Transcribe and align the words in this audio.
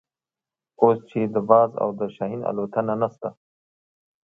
اوس 0.81 0.97
چې 1.09 1.19
د 1.33 1.35
باز 1.49 1.71
او 1.81 1.89
شاهین 2.15 2.41
الوتنه 2.49 2.93
نشته. 3.01 3.29